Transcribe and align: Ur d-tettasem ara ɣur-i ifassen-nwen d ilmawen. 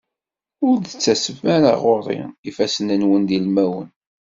Ur 0.67 0.75
d-tettasem 0.79 1.39
ara 1.55 1.71
ɣur-i 1.83 2.19
ifassen-nwen 2.49 3.23
d 3.29 3.31
ilmawen. 3.37 3.89